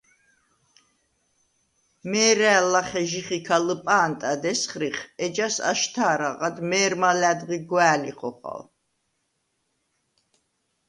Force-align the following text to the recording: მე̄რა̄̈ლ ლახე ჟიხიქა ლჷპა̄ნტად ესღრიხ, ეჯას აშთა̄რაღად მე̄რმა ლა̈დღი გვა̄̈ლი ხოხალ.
მე̄რა̄̈ლ 2.09 2.65
ლახე 2.73 3.03
ჟიხიქა 3.09 3.57
ლჷპა̄ნტად 3.67 4.43
ესღრიხ, 4.51 4.97
ეჯას 5.25 5.55
აშთა̄რაღად 5.69 6.57
მე̄რმა 6.69 7.11
ლა̈დღი 7.21 7.57
გვა̄̈ლი 7.69 8.11
ხოხალ. 8.17 8.61